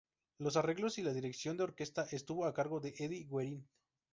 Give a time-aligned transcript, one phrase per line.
[0.39, 3.67] Los arreglos y la dirección de orquesta estuvo a cargo de Eddy Guerin.